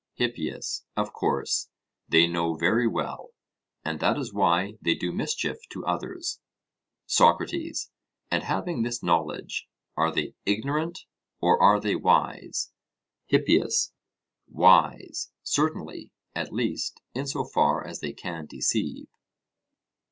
HIPPIAS: 0.15 0.83
Of 0.97 1.13
course, 1.13 1.69
they 2.09 2.25
know 2.25 2.55
very 2.55 2.87
well; 2.87 3.35
and 3.85 3.99
that 3.99 4.17
is 4.17 4.33
why 4.33 4.79
they 4.81 4.95
do 4.95 5.11
mischief 5.11 5.57
to 5.69 5.85
others. 5.85 6.39
SOCRATES: 7.05 7.91
And 8.31 8.41
having 8.41 8.81
this 8.81 9.03
knowledge, 9.03 9.67
are 9.95 10.11
they 10.11 10.33
ignorant, 10.43 11.05
or 11.39 11.61
are 11.61 11.79
they 11.79 11.95
wise? 11.95 12.71
HIPPIAS: 13.27 13.93
Wise, 14.47 15.29
certainly; 15.43 16.11
at 16.33 16.51
least, 16.51 16.99
in 17.13 17.27
so 17.27 17.43
far 17.43 17.85
as 17.85 17.99
they 17.99 18.11
can 18.11 18.47
deceive. 18.47 19.05